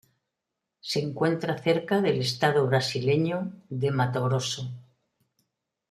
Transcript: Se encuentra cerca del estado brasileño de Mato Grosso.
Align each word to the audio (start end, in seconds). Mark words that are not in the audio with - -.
Se 0.79 0.99
encuentra 0.99 1.59
cerca 1.59 2.01
del 2.01 2.21
estado 2.21 2.65
brasileño 2.65 3.53
de 3.69 3.91
Mato 3.91 4.23
Grosso. 4.25 4.71